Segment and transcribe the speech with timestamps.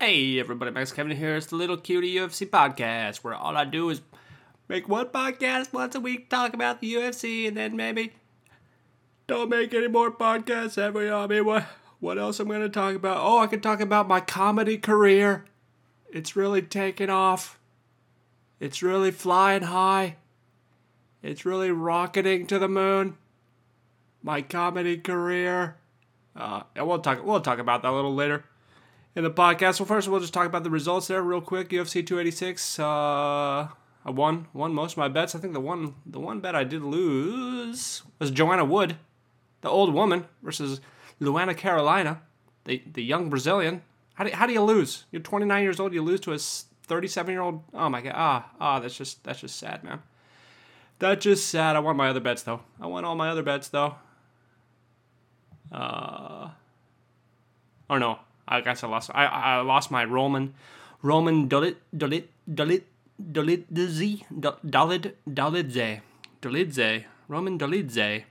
[0.00, 1.34] Hey everybody, Max Kevin here.
[1.34, 4.00] It's the Little Cutie UFC podcast where all I do is
[4.68, 8.12] make one podcast once a week, talk about the UFC, and then maybe
[9.26, 11.12] don't make any more podcasts ever.
[11.12, 11.64] I mean, what
[11.98, 13.16] what else I'm gonna talk about?
[13.20, 15.46] Oh, I could talk about my comedy career.
[16.12, 17.58] It's really taking off.
[18.60, 20.14] It's really flying high.
[21.24, 23.18] It's really rocketing to the moon.
[24.22, 25.76] My comedy career.
[26.36, 27.24] Uh, and we'll talk.
[27.24, 28.44] We'll talk about that a little later
[29.18, 29.80] in the podcast.
[29.80, 31.70] Well, first we'll just talk about the results there real quick.
[31.70, 32.78] UFC 286.
[32.78, 35.34] Uh, I won won most of my bets.
[35.34, 38.96] I think the one the one bet I did lose was Joanna Wood,
[39.60, 40.80] the old woman versus
[41.20, 42.22] Luana Carolina,
[42.64, 43.82] the the young Brazilian.
[44.14, 45.04] How do, how do you lose?
[45.10, 45.92] You're 29 years old.
[45.92, 47.64] You lose to a 37 year old.
[47.74, 48.14] Oh my god.
[48.14, 48.78] Ah ah.
[48.78, 50.00] That's just that's just sad, man.
[51.00, 51.74] That's just sad.
[51.74, 52.60] I won my other bets though.
[52.80, 53.96] I won all my other bets though.
[55.72, 56.50] Uh.
[57.90, 58.20] Oh no.
[58.48, 59.10] I guess I lost.
[59.14, 60.54] I I lost my Roman,
[61.02, 62.82] Roman Dalit Dalit Dalit
[63.20, 66.00] Dalidze Dalid Dalidze
[66.40, 68.24] Dalidze Roman Dalidze.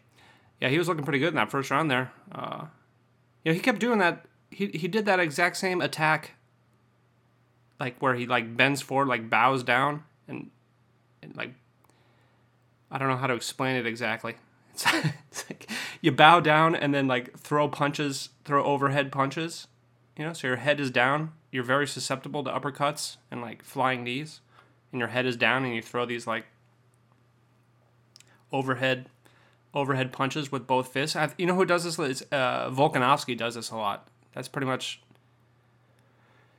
[0.59, 2.11] Yeah, he was looking pretty good in that first round there.
[2.31, 2.65] Uh,
[3.43, 4.25] you know, he kept doing that.
[4.49, 6.31] He he did that exact same attack.
[7.79, 10.49] Like where he like bends forward, like bows down, and
[11.21, 11.53] and like
[12.89, 14.35] I don't know how to explain it exactly.
[14.73, 14.85] It's,
[15.31, 15.69] it's like
[16.01, 19.67] you bow down and then like throw punches, throw overhead punches
[20.17, 21.33] you know, so your head is down.
[21.51, 24.41] You're very susceptible to uppercuts and like flying knees,
[24.91, 26.45] and your head is down, and you throw these like
[28.51, 29.09] overhead
[29.73, 31.15] overhead punches with both fists.
[31.15, 31.99] I've, you know who does this?
[31.99, 34.07] Is, uh, Volkanovski does this a lot.
[34.33, 35.01] That's pretty much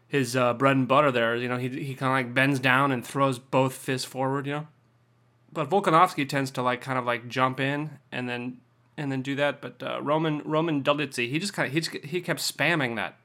[0.07, 1.11] his uh, bread and butter.
[1.11, 4.47] There, you know, he he kind of like bends down and throws both fists forward.
[4.47, 4.67] You know,
[5.53, 8.59] but Volkanovski tends to like kind of like jump in and then
[8.97, 9.61] and then do that.
[9.61, 13.17] But uh, Roman Roman Dolidze, he just kind of he just, he kept spamming that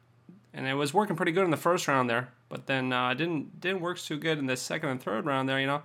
[0.54, 3.60] and it was working pretty good in the first round there, but then uh, didn't
[3.60, 5.84] didn't work too good in the second and third round there, you know.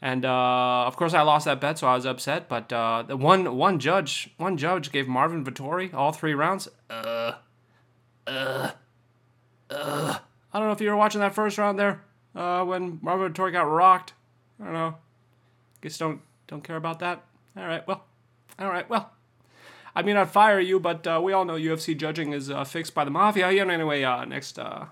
[0.00, 2.48] And uh, of course, I lost that bet, so I was upset.
[2.48, 6.68] But uh, the one one judge one judge gave Marvin Vettori all three rounds.
[6.88, 7.32] Uh,
[8.26, 8.70] uh,
[9.70, 10.18] uh.
[10.52, 12.02] I don't know if you were watching that first round there
[12.34, 14.12] uh, when Marvin Vettori got rocked.
[14.60, 14.96] I don't know.
[15.80, 17.24] Guess don't don't care about that.
[17.56, 18.04] All right, well,
[18.58, 19.12] all right, well.
[19.98, 22.94] I mean, I'd fire you, but uh, we all know UFC judging is uh, fixed
[22.94, 23.48] by the mafia.
[23.48, 24.86] Anyway, uh, next uh,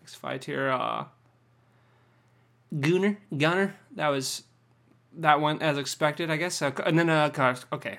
[0.00, 1.06] next fight here, uh,
[2.78, 3.18] Gunner.
[3.36, 3.74] Gunnar.
[3.96, 4.44] That was
[5.16, 6.62] that went as expected, I guess.
[6.62, 7.98] Uh, and then uh, okay,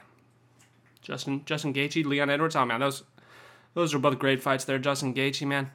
[1.01, 2.55] Justin Justin Gaethje, Leon Edwards.
[2.55, 3.03] Oh man, those
[3.73, 4.79] those are both great fights there.
[4.79, 5.71] Justin Gaethje, man.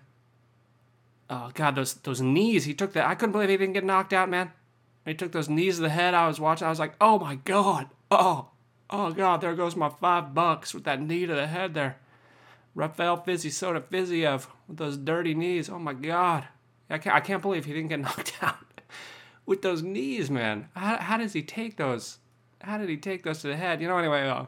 [1.28, 2.64] Oh god, those those knees.
[2.64, 3.06] He took that.
[3.06, 4.52] I couldn't believe he didn't get knocked out, man.
[5.04, 6.14] He took those knees to the head.
[6.14, 6.66] I was watching.
[6.66, 7.88] I was like, oh my god.
[8.10, 8.51] Oh,
[8.92, 11.96] Oh God, there goes my five bucks with that knee to the head there.
[12.74, 15.70] Rafael Fizzy Soda Fiziev with those dirty knees.
[15.70, 16.46] Oh my God.
[16.90, 18.82] I can't, I can't believe he didn't get knocked out
[19.46, 20.68] with those knees, man.
[20.76, 22.18] How, how does he take those?
[22.60, 23.80] How did he take those to the head?
[23.80, 24.44] You know, anyway, uh,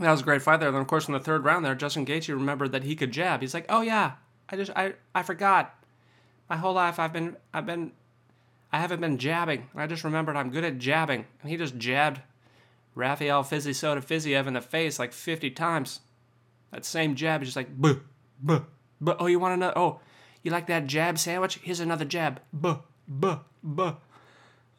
[0.00, 0.72] that was a great fight there.
[0.72, 3.42] Then, of course, in the third round there, Justin Gaethje remembered that he could jab.
[3.42, 4.12] He's like, oh yeah,
[4.48, 5.74] I just, I, I forgot.
[6.48, 7.92] My whole life I've been, I've been,
[8.72, 9.68] I haven't been jabbing.
[9.74, 11.26] I just remembered I'm good at jabbing.
[11.42, 12.20] And he just jabbed
[12.96, 16.00] Rafael Fizzy Soda Fiziev in the face like 50 times.
[16.72, 18.00] That same jab is just like, buh,
[18.42, 18.62] buh,
[19.00, 19.14] buh.
[19.20, 19.78] Oh, you want another?
[19.78, 20.00] Oh,
[20.42, 21.60] you like that jab sandwich?
[21.62, 22.40] Here's another jab.
[22.52, 23.94] Buh, buh, buh.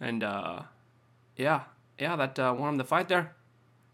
[0.02, 0.64] And, uh,
[1.38, 1.62] yeah,
[1.98, 3.34] yeah, that uh, won him the fight there.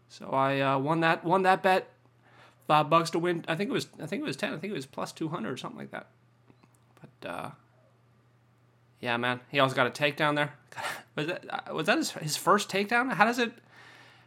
[0.08, 1.88] So I uh, won that won that bet.
[2.68, 3.44] Five bucks to win.
[3.48, 4.54] I think it was I think it was ten.
[4.54, 6.06] I think it was plus two hundred or something like that.
[7.00, 7.50] But uh,
[9.00, 10.54] yeah, man, he also got a takedown there.
[11.16, 13.12] was that uh, was that his, his first takedown?
[13.12, 13.52] How does it?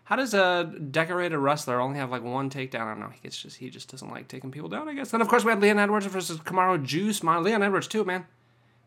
[0.08, 2.84] How does a decorated wrestler only have like one takedown?
[2.84, 3.10] I don't know.
[3.10, 5.12] He gets just he just doesn't like taking people down, I guess.
[5.12, 7.22] Then of course we had Leon Edwards versus Kamaru Juice.
[7.22, 8.26] My Leon Edwards too, man.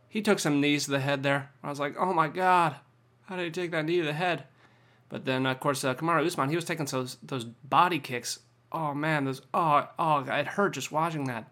[0.08, 1.50] He took some knees to the head there.
[1.62, 2.76] I was like, oh my god,
[3.26, 4.44] how did he take that knee to the head?
[5.10, 8.38] But then of course uh, Kamaru Usman, he was taking those those body kicks.
[8.72, 11.50] Oh man, those oh oh it hurt just watching that.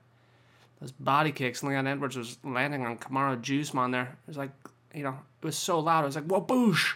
[0.81, 1.63] Those body kicks.
[1.63, 3.91] Leon Edwards was landing on Kamaru man.
[3.91, 4.17] there.
[4.27, 4.53] It was like
[4.95, 6.05] you know it was so loud.
[6.05, 6.95] It was like whoa boosh.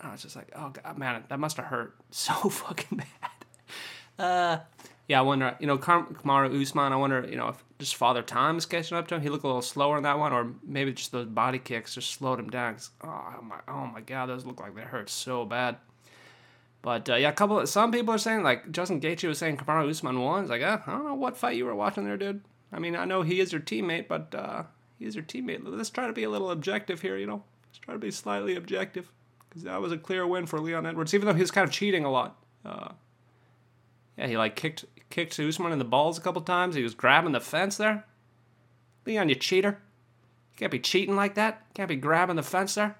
[0.00, 4.24] I was just like, oh god, man, that must have hurt so fucking bad.
[4.24, 4.58] Uh,
[5.06, 6.92] yeah, I wonder, you know, Kamaru Usman.
[6.92, 9.22] I wonder, you know, if just Father Time is catching up to him.
[9.22, 12.10] He looked a little slower in that one, or maybe just those body kicks just
[12.10, 12.76] slowed him down.
[13.02, 15.76] Oh my, oh my god, those look like they hurt so bad.
[16.82, 17.66] But uh, yeah, a couple.
[17.66, 20.42] Some people are saying like Justin Gaethje was saying Kamaru Usman won.
[20.42, 22.42] It's like, uh, I don't know what fight you were watching there, dude.
[22.70, 24.64] I mean, I know he is your teammate, but uh,
[24.98, 25.60] he is your teammate.
[25.64, 27.42] Let's try to be a little objective here, you know.
[27.66, 29.10] Let's try to be slightly objective
[29.48, 31.72] because that was a clear win for Leon Edwards, even though he was kind of
[31.72, 32.36] cheating a lot.
[32.64, 32.88] Uh,
[34.16, 36.74] yeah, he like kicked kicked Usman in the balls a couple times.
[36.74, 38.04] He was grabbing the fence there.
[39.06, 39.80] Leon, you cheater.
[40.52, 41.62] You can't be cheating like that.
[41.74, 42.96] Can't be grabbing the fence there.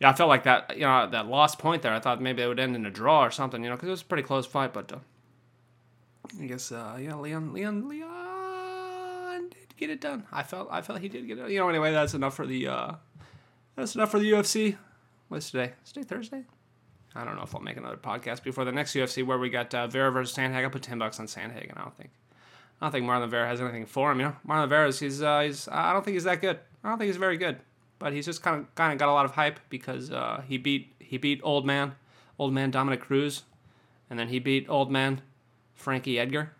[0.00, 1.92] Yeah, I felt like that, you know, that lost point there.
[1.92, 3.92] I thought maybe it would end in a draw or something, you know, because it
[3.92, 4.74] was a pretty close fight.
[4.74, 4.98] But uh,
[6.40, 10.24] I guess, uh, yeah, Leon, Leon, Leon did get it done.
[10.30, 11.50] I felt, I felt he did get it.
[11.50, 12.92] You know, anyway, that's enough for the, uh,
[13.76, 14.76] that's enough for the UFC.
[15.28, 15.72] What's today?
[15.84, 16.44] Is today Thursday?
[17.14, 19.74] I don't know if I'll make another podcast before the next UFC where we got
[19.74, 20.66] uh, Vera versus Sandhagen.
[20.66, 21.76] I put ten bucks on Sandhagen.
[21.76, 22.10] I don't think,
[22.80, 24.20] I don't think Marlon Vera has anything for him.
[24.20, 26.58] You know, Marlon Vera is he's, uh, he's I don't think he's that good.
[26.82, 27.58] I don't think he's very good
[27.98, 30.58] but he's just kind of kind of got a lot of hype because uh, he
[30.58, 31.94] beat he beat old man,
[32.38, 33.42] old man Dominick Cruz,
[34.10, 35.22] and then he beat old man
[35.74, 36.52] Frankie Edgar,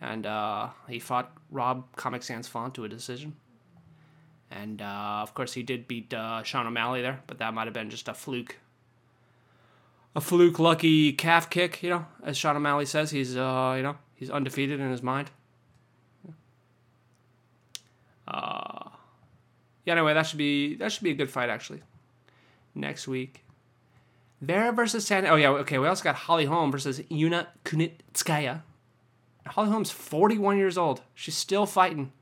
[0.00, 3.36] and uh, he fought Rob Comic Sans Font to a decision.
[4.54, 7.74] And uh, of course, he did beat uh, Sean O'Malley there, but that might have
[7.74, 8.56] been just a fluke.
[10.14, 13.10] A fluke, lucky calf kick, you know, as Sean O'Malley says.
[13.10, 15.32] He's, uh, you know, he's undefeated in his mind.
[18.28, 18.90] Uh,
[19.84, 21.82] yeah, anyway, that should be that should be a good fight actually.
[22.74, 23.44] Next week.
[24.40, 25.26] Vera versus San.
[25.26, 25.78] Oh yeah, okay.
[25.78, 28.62] We also got Holly Holm versus Yana Kunitskaya.
[29.46, 31.02] Holly Holm's 41 years old.
[31.14, 32.12] She's still fighting,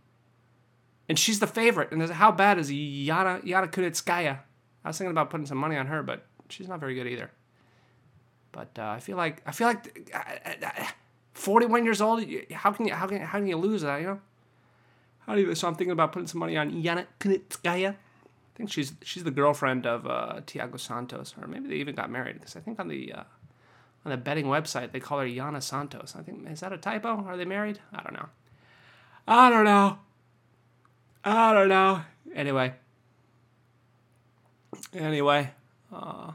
[1.12, 1.92] and she's the favorite.
[1.92, 4.38] And how bad is Yana Yana Kunitskaya?
[4.82, 7.30] I was thinking about putting some money on her, but she's not very good either.
[8.50, 10.86] But uh, I feel like I feel like uh, uh,
[11.34, 12.24] 41 years old.
[12.50, 14.00] How can you how can how can you lose that?
[14.00, 14.20] You know.
[15.26, 17.90] How do you, so I'm thinking about putting some money on Yana Kunitskaya.
[17.90, 22.10] I think she's she's the girlfriend of uh, Thiago Santos, or maybe they even got
[22.10, 22.36] married.
[22.36, 23.24] Because I think on the uh,
[24.06, 26.16] on the betting website they call her Yana Santos.
[26.16, 27.22] I think is that a typo?
[27.26, 27.80] Are they married?
[27.92, 28.30] I don't know.
[29.28, 29.98] I don't know.
[31.24, 32.02] I don't know.
[32.34, 32.74] Anyway.
[34.94, 35.50] Anyway.
[35.92, 36.32] Uh,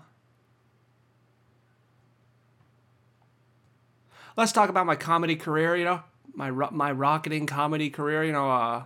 [4.37, 5.75] let's talk about my comedy career.
[5.75, 6.03] You know,
[6.33, 8.23] my my rocketing comedy career.
[8.23, 8.83] You know, uh,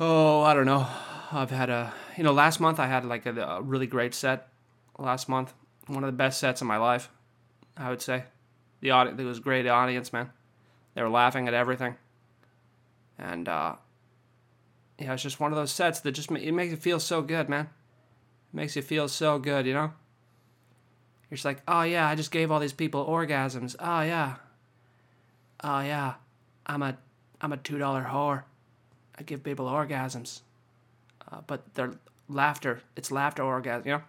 [0.00, 0.86] oh, I don't know.
[1.32, 4.48] I've had a you know last month I had like a, a, really great set.
[4.98, 5.52] Last month,
[5.88, 7.10] one of the best sets of my life,
[7.76, 8.24] I would say.
[8.80, 10.30] The audience, it was great audience, man.
[10.94, 11.96] They were laughing at everything,
[13.22, 13.76] and uh,
[14.98, 17.48] yeah, it's just one of those sets that just it makes you feel so good,
[17.48, 17.66] man.
[18.52, 19.92] It makes you feel so good, you know.
[21.30, 23.76] You're just like, oh yeah, I just gave all these people orgasms.
[23.78, 24.36] Oh yeah,
[25.62, 26.14] oh yeah,
[26.66, 26.98] I'm a
[27.40, 28.42] I'm a two dollar whore.
[29.16, 30.40] I give people orgasms,
[31.30, 31.94] uh, but they're
[32.28, 32.82] laughter.
[32.96, 34.02] It's laughter orgasm, you know.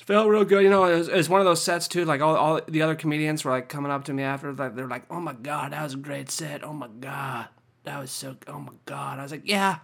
[0.00, 0.84] It felt real good, you know.
[0.84, 2.04] It was, it was, one of those sets too.
[2.04, 4.86] Like all, all the other comedians were like coming up to me after, like they're
[4.86, 6.62] like, "Oh my god, that was a great set.
[6.62, 7.48] Oh my god,
[7.82, 8.36] that was so.
[8.46, 9.78] Oh my god." I was like, "Yeah,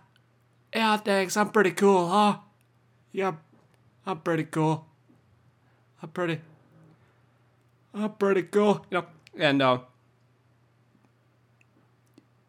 [0.73, 1.37] yeah, thanks.
[1.37, 2.39] I'm pretty cool, huh?
[3.11, 3.35] Yeah,
[4.07, 4.87] I'm pretty cool.
[6.01, 6.41] I'm pretty.
[7.93, 9.07] I'm pretty cool, you know."
[9.37, 9.79] And uh,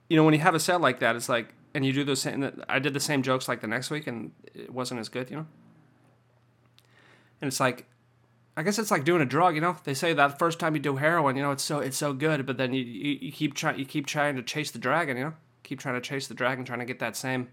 [0.07, 2.21] you know, when you have a set like that, it's like, and you do those
[2.21, 2.62] same.
[2.69, 5.38] I did the same jokes like the next week, and it wasn't as good, you
[5.38, 5.47] know.
[7.42, 7.86] And it's like,
[8.58, 9.78] I guess it's like doing a drug, you know.
[9.84, 12.46] They say that first time you do heroin, you know, it's so it's so good,
[12.46, 15.24] but then you you, you keep trying you keep trying to chase the dragon, you
[15.26, 15.34] know,
[15.64, 17.50] keep trying to chase the dragon, trying to get that same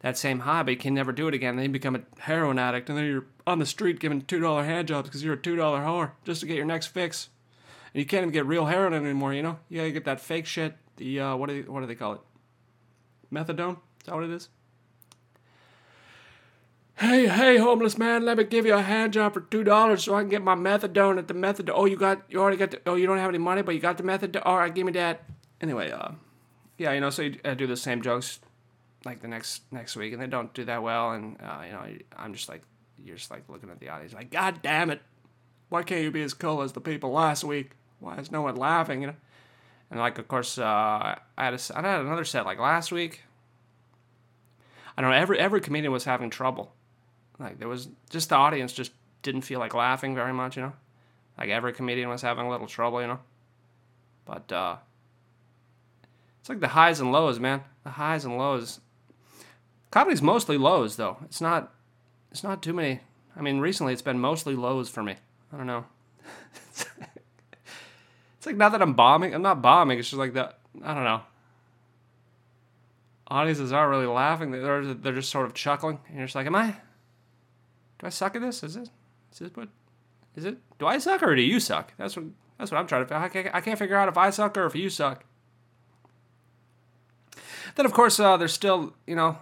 [0.00, 1.56] that same high, but you can never do it again.
[1.56, 4.64] Then you become a heroin addict, and then you're on the street giving two dollar
[4.64, 7.30] hand jobs because you're a two dollar whore just to get your next fix.
[7.94, 9.58] And you can't even get real heroin anymore, you know.
[9.70, 12.14] You gotta get that fake shit the uh, what do they, what do they call
[12.14, 12.20] it?
[13.32, 13.78] Methadone?
[14.00, 14.48] Is that what it is?
[16.98, 20.14] Hey, hey, homeless man, let me give you a hand job for two dollars so
[20.14, 21.74] I can get my methadone at the methadone.
[21.74, 22.80] Oh, you got, you already got the.
[22.86, 24.40] Oh, you don't have any money, but you got the methadone.
[24.46, 25.22] All right, give me that.
[25.60, 26.12] Anyway, uh,
[26.78, 28.40] yeah, you know, so you, I do the same jokes
[29.04, 31.84] like the next next week, and they don't do that well, and uh, you know,
[32.16, 32.62] I'm just like,
[33.04, 35.02] you're just like looking at the audience, like, God damn it,
[35.68, 37.72] why can't you be as cool as the people last week?
[38.00, 39.02] Why is no one laughing?
[39.02, 39.16] You know.
[39.90, 43.20] And like, of course, uh, I had a, I had another set like last week.
[44.96, 45.16] I don't know.
[45.16, 46.72] Every every comedian was having trouble.
[47.38, 50.56] Like there was just the audience just didn't feel like laughing very much.
[50.56, 50.72] You know,
[51.38, 53.00] like every comedian was having a little trouble.
[53.00, 53.20] You know,
[54.24, 54.76] but uh,
[56.40, 57.62] it's like the highs and lows, man.
[57.84, 58.80] The highs and lows.
[59.90, 61.18] Comedy's mostly lows, though.
[61.24, 61.72] It's not.
[62.30, 63.00] It's not too many.
[63.36, 65.16] I mean, recently it's been mostly lows for me.
[65.52, 65.86] I don't know.
[68.46, 69.34] It's like not that I'm bombing.
[69.34, 69.98] I'm not bombing.
[69.98, 70.60] It's just like that.
[70.84, 71.22] I don't know.
[73.26, 74.52] Audiences aren't really laughing.
[74.52, 75.98] They're they're just sort of chuckling.
[76.06, 76.76] And you're just like, am I?
[78.06, 78.62] I suck at this?
[78.62, 78.88] Is it?
[79.32, 79.68] Is this what?
[80.34, 80.58] Is it?
[80.78, 81.92] Do I suck or do you suck?
[81.96, 82.26] That's what.
[82.58, 83.14] That's what I'm trying to.
[83.14, 85.24] I can't, I can't figure out if I suck or if you suck.
[87.74, 89.38] Then of course uh, there's still you know.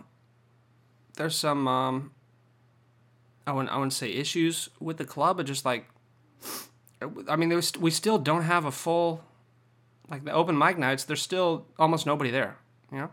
[1.17, 2.13] There's some um.
[3.47, 5.87] I wouldn't I wouldn't say issues with the club, but just like
[7.29, 9.25] I mean, was, we still don't have a full,
[10.09, 11.05] like the open mic nights.
[11.05, 12.57] There's still almost nobody there,
[12.91, 13.11] you know.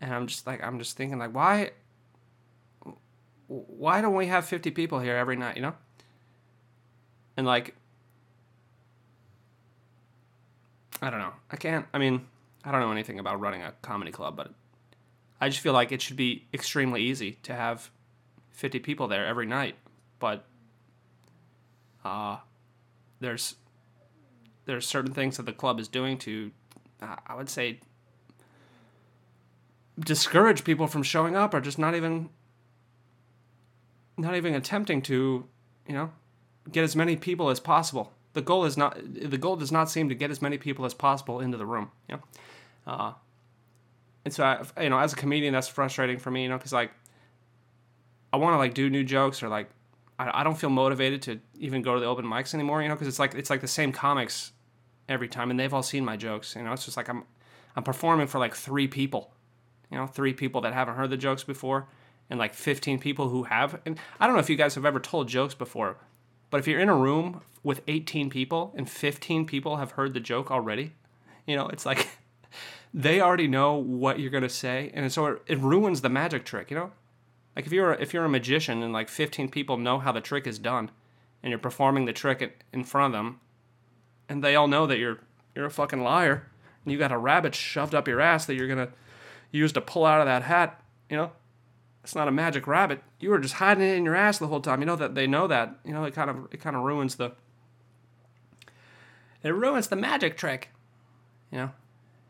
[0.00, 1.70] And I'm just like, I'm just thinking like, why,
[3.50, 5.74] why don't we have 50 people here every night, you know?
[7.36, 7.74] And like,
[11.02, 11.32] I don't know.
[11.50, 11.84] I can't.
[11.92, 12.26] I mean,
[12.64, 14.52] I don't know anything about running a comedy club, but
[15.40, 17.90] I just feel like it should be extremely easy to have
[18.50, 19.74] 50 people there every night.
[20.20, 20.44] But
[22.04, 22.36] uh,
[23.18, 23.56] there's
[24.66, 26.52] there's certain things that the club is doing to,
[27.02, 27.80] uh, I would say,
[29.98, 32.28] discourage people from showing up or just not even
[34.20, 35.46] not even attempting to,
[35.86, 36.10] you know,
[36.70, 38.12] get as many people as possible.
[38.32, 40.94] The goal is not the goal does not seem to get as many people as
[40.94, 41.90] possible into the room.
[42.08, 42.22] You know,
[42.86, 43.12] uh,
[44.24, 46.44] and so I, you know, as a comedian, that's frustrating for me.
[46.44, 46.92] You know, because like
[48.32, 49.68] I want to like do new jokes or like
[50.18, 52.82] I, I don't feel motivated to even go to the open mics anymore.
[52.82, 54.52] You know, because it's like it's like the same comics
[55.08, 56.54] every time, and they've all seen my jokes.
[56.54, 57.24] You know, it's just like I'm
[57.74, 59.32] I'm performing for like three people.
[59.90, 61.88] You know, three people that haven't heard the jokes before,
[62.30, 63.80] and like 15 people who have.
[63.84, 65.98] And I don't know if you guys have ever told jokes before,
[66.48, 70.20] but if you're in a room with 18 people and 15 people have heard the
[70.20, 70.92] joke already,
[71.46, 72.08] you know, it's like
[72.94, 76.70] they already know what you're gonna say, and so it, it ruins the magic trick.
[76.70, 76.92] You know,
[77.56, 80.46] like if you're if you're a magician and like 15 people know how the trick
[80.46, 80.90] is done,
[81.42, 83.40] and you're performing the trick in front of them,
[84.28, 85.18] and they all know that you're
[85.54, 86.46] you're a fucking liar,
[86.84, 88.90] and you got a rabbit shoved up your ass that you're gonna
[89.50, 90.80] use to pull out of that hat.
[91.08, 91.32] You know,
[92.02, 93.02] it's not a magic rabbit.
[93.18, 94.80] You were just hiding it in your ass the whole time.
[94.80, 95.78] You know that they know that.
[95.84, 97.32] You know it kind of it kind of ruins the
[99.42, 100.70] it ruins the magic trick.
[101.52, 101.70] You know,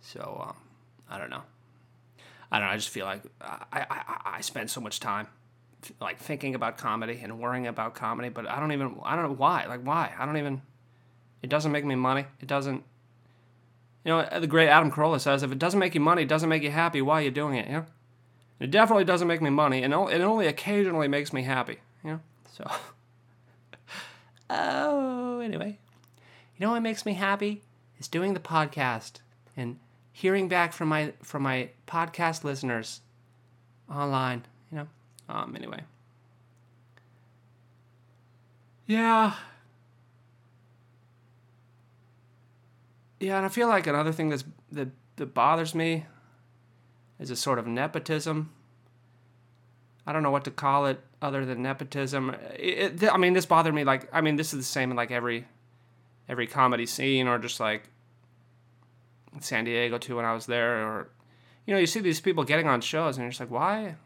[0.01, 0.57] so um,
[1.09, 1.43] I don't know.
[2.51, 2.73] I don't know.
[2.73, 5.29] I just feel like I, I, I spend so much time
[6.01, 9.37] like thinking about comedy and worrying about comedy, but I don't even I don't know
[9.37, 9.67] why.
[9.67, 10.13] Like why?
[10.19, 10.63] I don't even.
[11.43, 12.27] It doesn't make me money.
[12.41, 12.85] It doesn't.
[14.05, 16.49] You know, the great Adam Carolla says, if it doesn't make you money, it doesn't
[16.49, 17.03] make you happy.
[17.03, 17.67] Why are you doing it?
[17.67, 17.87] You know,
[18.61, 21.79] it definitely doesn't make me money, and it only occasionally makes me happy.
[22.05, 22.21] You know,
[22.53, 22.71] so.
[24.51, 25.79] oh, anyway,
[26.57, 27.63] you know what makes me happy
[27.99, 29.21] is doing the podcast
[29.57, 29.79] and
[30.13, 33.01] hearing back from my from my podcast listeners
[33.91, 34.89] online, you know.
[35.29, 35.83] Um anyway.
[38.87, 39.35] Yeah.
[43.21, 46.07] Yeah, and I feel like another thing that's that, that bothers me
[47.21, 48.51] is a sort of nepotism.
[50.07, 52.35] I don't know what to call it other than nepotism.
[52.57, 53.85] It, it, I mean, this bothered me.
[53.85, 55.47] Like, I mean, this is the same in like every
[56.29, 57.85] every comedy scene, or just like
[59.41, 61.11] San Diego too when I was there, or
[61.67, 63.97] you know, you see these people getting on shows and you're just like, why?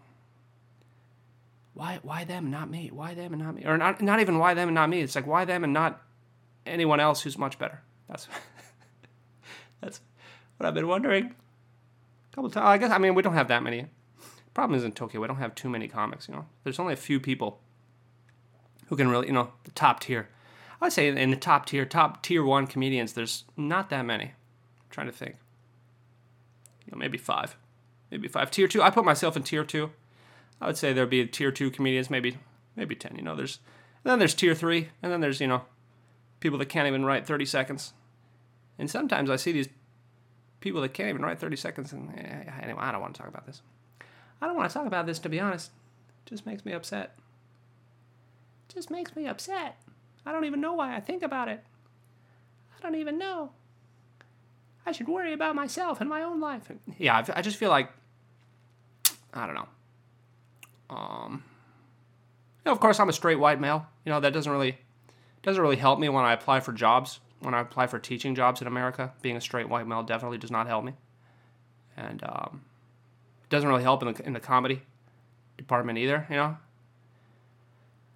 [1.73, 2.91] Why why them, not me?
[2.93, 3.65] Why them and not me?
[3.65, 5.01] Or not not even why them and not me.
[5.01, 6.03] It's like why them and not
[6.67, 7.83] anyone else who's much better.
[8.09, 8.29] That's
[9.81, 10.01] that's
[10.57, 11.35] what I've been wondering.
[12.35, 12.67] Couple times.
[12.67, 13.87] I guess I mean we don't have that many.
[14.55, 16.27] Problem is in Tokyo we don't have too many comics.
[16.29, 17.61] You know, there's only a few people
[18.87, 20.29] who can really you know the top tier.
[20.81, 24.25] I would say in the top tier, top tier one comedians, there's not that many
[24.25, 25.37] I'm trying to think.
[26.85, 27.57] You know, maybe five.
[28.11, 28.51] Maybe five.
[28.51, 28.83] Tier two.
[28.83, 29.93] I put myself in tier two.
[30.61, 32.39] I would say there'd be tier two comedians, maybe
[32.75, 33.15] maybe ten.
[33.15, 33.61] You know, there's
[34.03, 35.63] then there's tier three, and then there's you know
[36.41, 37.93] people that can't even write thirty seconds.
[38.77, 39.69] And sometimes I see these
[40.65, 41.93] people that can't even write thirty seconds.
[41.93, 43.61] And eh, anyway, I don't want to talk about this.
[44.41, 45.71] I don't want to talk about this to be honest.
[46.27, 47.17] It just makes me upset.
[48.69, 49.77] It just makes me upset.
[50.27, 51.63] I don't even know why I think about it.
[52.77, 53.51] I don't even know.
[54.87, 56.71] I should worry about myself and my own life.
[56.99, 57.91] Yeah, I just feel like
[59.35, 59.69] I don't know.
[60.89, 61.45] Um,
[62.65, 63.87] you know, of course, I'm a straight white male.
[64.07, 64.79] You know, that doesn't really
[65.43, 67.21] doesn't really help me when I apply for jobs.
[67.45, 70.51] When I apply for teaching jobs in America, being a straight white male definitely does
[70.51, 70.95] not help me,
[71.97, 72.63] and um,
[73.51, 74.83] doesn't really help in the in the comedy
[75.57, 76.27] department either.
[76.31, 76.57] You know,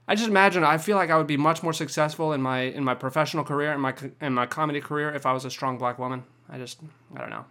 [0.07, 2.83] I just imagine I feel like I would be much more successful in my in
[2.83, 5.99] my professional career in my in my comedy career if I was a strong black
[5.99, 6.25] woman.
[6.49, 6.81] I just
[7.15, 7.45] I don't know.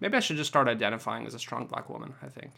[0.00, 2.50] Maybe I should just start identifying as a strong black woman, I think.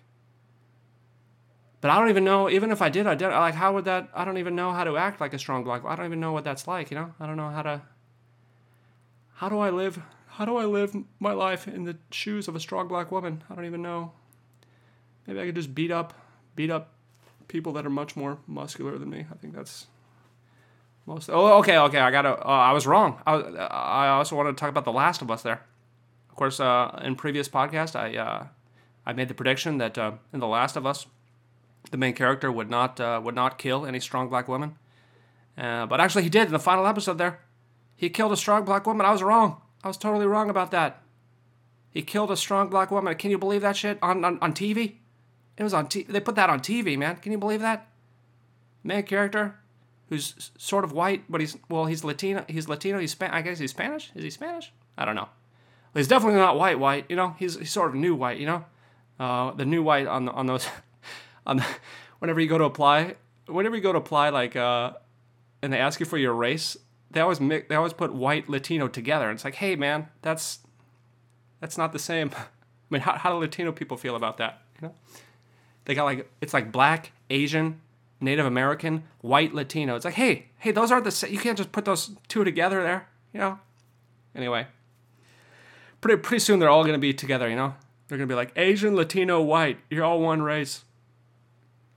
[1.82, 4.24] But I don't even know even if I did identify like how would that I
[4.24, 6.44] don't even know how to act like a strong black I don't even know what
[6.44, 7.12] that's like, you know?
[7.20, 7.82] I don't know how to
[9.42, 12.60] how do I live how do I live my life in the shoes of a
[12.60, 13.42] strong black woman?
[13.50, 14.12] I don't even know.
[15.26, 16.14] Maybe I could just beat up
[16.54, 16.94] beat up
[17.48, 19.26] people that are much more muscular than me.
[19.32, 19.88] I think that's
[21.06, 21.28] most.
[21.28, 21.98] Oh, okay, okay.
[21.98, 22.38] I gotta.
[22.38, 23.20] Uh, I was wrong.
[23.26, 25.60] I, I also wanted to talk about the Last of Us there.
[26.30, 28.46] Of course, uh, in previous podcast, I uh,
[29.04, 31.06] I made the prediction that uh, in the Last of Us,
[31.90, 34.78] the main character would not uh, would not kill any strong black woman.
[35.58, 37.40] Uh, but actually, he did in the final episode there.
[37.96, 39.06] He killed a strong black woman.
[39.06, 39.60] I was wrong.
[39.84, 41.02] I was totally wrong about that.
[41.90, 43.14] He killed a strong black woman.
[43.16, 44.94] Can you believe that shit on on, on TV?
[45.56, 47.16] It was on T- they put that on TV, man.
[47.16, 47.88] Can you believe that?
[48.82, 49.56] Main character
[50.08, 52.44] who's sort of white, but he's well, he's Latino.
[52.48, 52.98] He's Latino.
[52.98, 54.10] He's Span- I guess he's Spanish.
[54.14, 54.72] Is he Spanish?
[54.96, 55.28] I don't know.
[55.92, 56.78] Well, he's definitely not white.
[56.78, 57.34] White, you know.
[57.38, 58.64] He's, he's sort of new white, you know.
[59.20, 60.66] Uh, the new white on on those
[61.46, 61.66] on the,
[62.18, 64.92] whenever you go to apply, whenever you go to apply, like uh,
[65.62, 66.76] and they ask you for your race,
[67.12, 69.28] they always they always put white Latino together.
[69.28, 70.60] And it's like, hey man, that's
[71.60, 72.30] that's not the same.
[72.36, 72.46] I
[72.90, 74.62] mean, how, how do Latino people feel about that?
[74.80, 74.94] You know,
[75.84, 77.80] they got like it's like black, Asian,
[78.20, 79.96] Native American, white, Latino.
[79.96, 81.32] It's like, hey, hey, those aren't the same.
[81.32, 83.08] You can't just put those two together there.
[83.32, 83.58] You know.
[84.34, 84.66] Anyway,
[86.00, 87.48] pretty pretty soon they're all gonna be together.
[87.48, 87.74] You know,
[88.08, 89.78] they're gonna be like Asian, Latino, white.
[89.90, 90.84] You're all one race.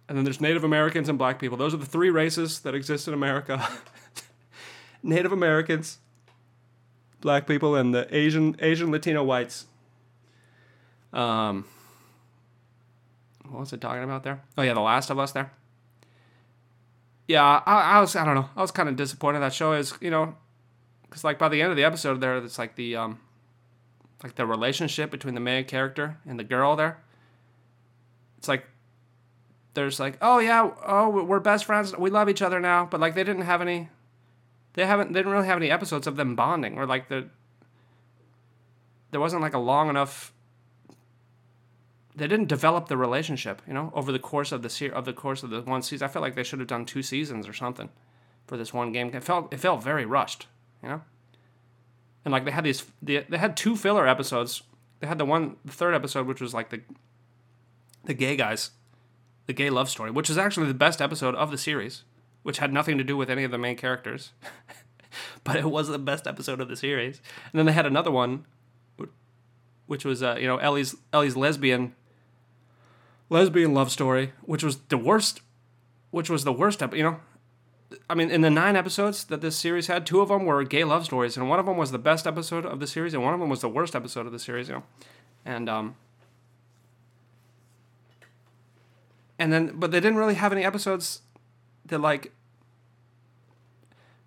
[0.08, 1.58] And then there's Native Americans and black people.
[1.58, 3.68] Those are the three races that exist in America.
[5.06, 6.00] Native Americans,
[7.22, 9.68] black people, and the Asian Asian Latino whites.
[11.14, 11.66] Um,
[13.48, 14.42] what was it talking about there?
[14.58, 15.52] Oh yeah, The Last of Us there.
[17.28, 19.40] Yeah, I, I was I don't know I was kind of disappointed.
[19.40, 20.36] That show is you know,
[21.04, 23.20] because like by the end of the episode there, it's like the um,
[24.24, 27.00] like the relationship between the main character and the girl there.
[28.40, 28.66] It's like
[29.76, 33.14] there's like oh yeah oh we're best friends we love each other now but like
[33.14, 33.90] they didn't have any
[34.76, 37.28] they haven't they didn't really have any episodes of them bonding or like the
[39.12, 40.32] there wasn't like a long enough
[42.16, 45.14] they didn't develop the relationship you know over the course of the se- of the
[45.14, 46.06] course of the one season.
[46.06, 47.90] I felt like they should have done two seasons or something
[48.48, 49.14] for this one game.
[49.14, 50.48] It felt it felt very rushed
[50.86, 51.02] you know?
[52.24, 54.64] And like they had these they, they had two filler episodes.
[55.00, 56.82] They had the one the third episode which was like the
[58.06, 58.72] the gay guys
[59.48, 62.04] the gay love story, which is actually the best episode of the series,
[62.46, 64.32] which had nothing to do with any of the main characters,
[65.44, 67.20] but it was the best episode of the series.
[67.52, 68.46] And then they had another one,
[69.88, 71.96] which was uh, you know Ellie's Ellie's lesbian
[73.32, 75.42] lesbian love story, which was the worst,
[76.12, 76.84] which was the worst.
[76.84, 77.20] Episode, you know,
[78.08, 80.84] I mean, in the nine episodes that this series had, two of them were gay
[80.84, 83.34] love stories, and one of them was the best episode of the series, and one
[83.34, 84.68] of them was the worst episode of the series.
[84.68, 84.84] You know,
[85.44, 85.96] and um,
[89.40, 91.22] and then but they didn't really have any episodes
[91.86, 92.32] that like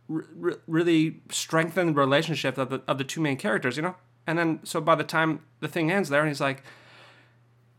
[0.08, 3.96] really strengthen the relationship of the of the two main characters, you know.
[4.26, 6.62] And then so by the time the thing ends there, and he's like,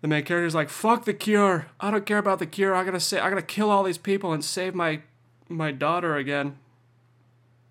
[0.01, 1.67] the main character's like, "Fuck the cure!
[1.79, 2.75] I don't care about the cure.
[2.75, 5.01] I gotta say, I gotta kill all these people and save my
[5.47, 6.57] my daughter again."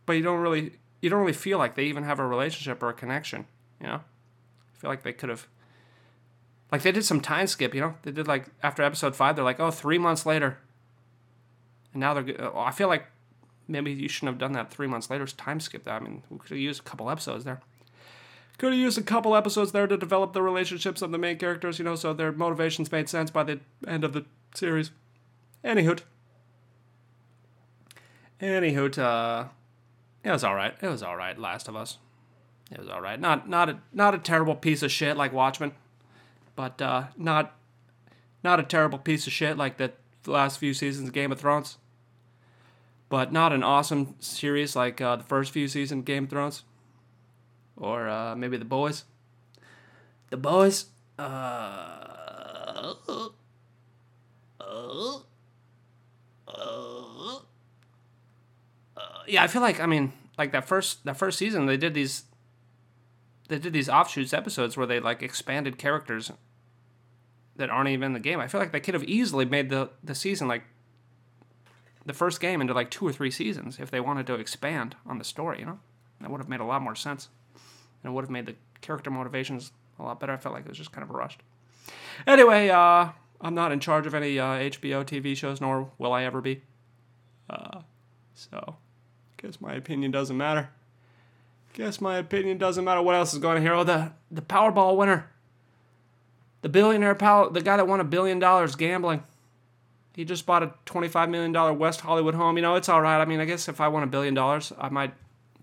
[0.06, 2.88] But you don't really you don't really feel like they even have a relationship or
[2.88, 3.46] a connection,
[3.80, 4.00] you know.
[4.00, 5.46] I feel like they could have
[6.70, 7.94] like they did some time skip, you know.
[8.02, 10.58] They did like after episode five, they're like, oh, three months later,
[11.92, 12.56] and now they're.
[12.56, 13.06] I feel like
[13.66, 15.26] maybe you shouldn't have done that three months later.
[15.26, 16.00] Time skip that.
[16.02, 17.60] I mean, we could have used a couple episodes there.
[18.58, 21.78] Could have used a couple episodes there to develop the relationships of the main characters,
[21.78, 24.90] you know, so their motivations made sense by the end of the series.
[25.64, 26.00] Anywho.
[28.40, 29.48] Anywho, uh,
[30.24, 30.74] it was all right.
[30.80, 31.38] It was all right.
[31.38, 31.98] Last of Us.
[32.72, 33.18] It was all right.
[33.18, 35.72] Not not a not a terrible piece of shit like Watchmen
[36.58, 37.54] but uh, not
[38.42, 39.76] not a terrible piece of shit like
[40.28, 41.78] the last few seasons of Game of Thrones.
[43.08, 46.62] But not an awesome series like uh, the first few seasons of Game of Thrones,
[47.76, 49.04] or uh, maybe The Boys.
[50.30, 50.86] The Boys.
[51.18, 51.98] Uh,
[59.28, 62.24] yeah, I feel like I mean like that first that first season they did these
[63.48, 66.30] they did these offshoots episodes where they like expanded characters
[67.58, 68.40] that aren't even in the game.
[68.40, 70.62] I feel like they could have easily made the, the season like
[72.06, 75.18] the first game into like two or three seasons if they wanted to expand on
[75.18, 75.78] the story, you know?
[76.20, 77.28] That would have made a lot more sense.
[78.02, 80.32] And it would have made the character motivations a lot better.
[80.32, 81.42] I felt like it was just kind of rushed.
[82.26, 86.24] Anyway, uh, I'm not in charge of any uh, HBO TV shows, nor will I
[86.24, 86.62] ever be.
[87.50, 87.82] Uh,
[88.34, 88.76] so,
[89.36, 90.70] guess my opinion doesn't matter.
[91.74, 93.02] Guess my opinion doesn't matter.
[93.02, 93.74] What else is going on here?
[93.74, 95.30] Oh, the, the Powerball winner
[96.68, 99.22] the billionaire pal, the guy that won a billion dollars gambling.
[100.14, 102.56] He just bought a $25 million West Hollywood home.
[102.56, 103.20] You know, it's all right.
[103.20, 105.14] I mean, I guess if I won a billion dollars, I might,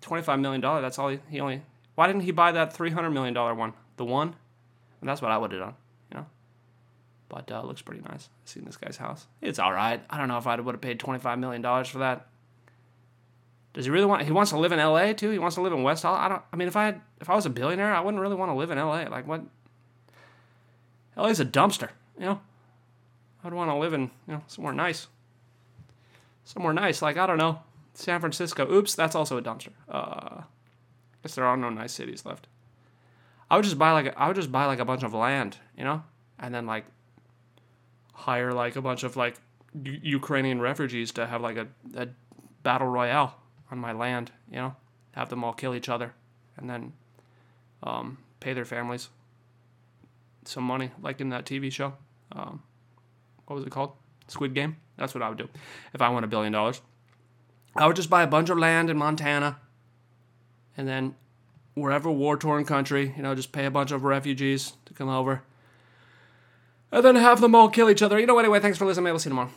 [0.02, 1.62] $25 million, that's all he, he only,
[1.94, 3.74] why didn't he buy that $300 million one?
[3.98, 4.36] The one?
[5.02, 5.74] And that's what I would have done,
[6.12, 6.26] you know?
[7.30, 8.30] But uh, looks pretty nice.
[8.44, 9.28] I've seen this guy's house.
[9.42, 10.02] It's all right.
[10.10, 12.28] I don't know if I would have paid $25 million for that.
[13.74, 14.24] Does he really want?
[14.24, 15.14] He wants to live in L.A.
[15.14, 15.30] too.
[15.32, 16.26] He wants to live in West Hollywood.
[16.26, 16.42] I don't.
[16.54, 18.56] I mean, if I had, if I was a billionaire, I wouldn't really want to
[18.56, 19.10] live in L.A.
[19.10, 19.42] Like what?
[21.18, 22.42] LA's a dumpster, you know.
[23.44, 25.08] I'd want to live in, you know, somewhere nice.
[26.44, 27.60] Somewhere nice, like I don't know,
[27.94, 28.72] San Francisco.
[28.72, 29.70] Oops, that's also a dumpster.
[29.90, 30.42] Uh,
[31.26, 32.48] guess there are no nice cities left.
[33.50, 35.58] I would just buy like a, I would just buy like a bunch of land,
[35.76, 36.04] you know,
[36.38, 36.86] and then like
[38.14, 39.36] hire like a bunch of like
[39.84, 42.08] U- Ukrainian refugees to have like a, a
[42.62, 43.40] battle royale
[43.72, 44.76] on my land, you know,
[45.14, 46.14] have them all kill each other,
[46.58, 46.94] and then
[47.82, 49.10] um, pay their families
[50.48, 51.94] some money, like in that TV show.
[52.32, 52.64] Um,
[53.46, 53.94] what was it called?
[54.28, 54.78] Squid Game.
[54.98, 55.50] That's what I would do
[55.94, 56.82] if I won a billion dollars.
[57.76, 59.58] I would just buy a bunch of land in Montana,
[60.78, 61.16] and then
[61.74, 65.44] wherever war torn country, you know, just pay a bunch of refugees to come over,
[66.92, 68.20] and then have them all kill each other.
[68.20, 69.06] You know, anyway, thanks for listening.
[69.06, 69.52] Maybe we'll see you tomorrow.